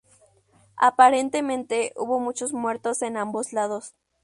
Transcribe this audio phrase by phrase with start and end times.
[0.79, 3.93] Aparentemente hubo muchos muertos en ambos lados.